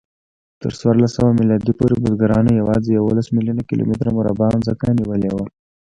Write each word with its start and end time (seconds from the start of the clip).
تر 0.61 0.71
څوارلسسوه 0.79 1.37
میلادي 1.39 1.73
پورې 1.79 1.95
بزګرانو 2.03 2.51
یواځې 2.61 2.89
یوولس 2.91 3.27
میلیونه 3.35 3.61
کیلومتره 3.69 4.09
مربع 4.17 4.49
ځمکه 4.67 4.87
نیولې 4.99 5.29
وه. 5.35 5.45